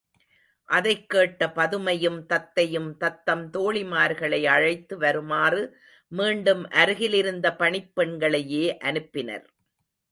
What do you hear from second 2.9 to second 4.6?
தத்தம் தோழிமார்களை